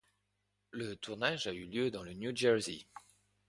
[0.71, 2.87] Le tournage a eu lieu dans le New Jersey.